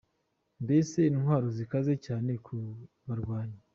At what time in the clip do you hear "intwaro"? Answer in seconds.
1.03-1.47